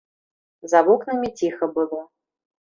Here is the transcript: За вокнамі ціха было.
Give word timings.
За 0.73 0.81
вокнамі 0.87 1.29
ціха 1.43 1.71
было. 1.77 2.01